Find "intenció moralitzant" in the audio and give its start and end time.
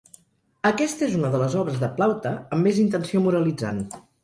2.87-3.87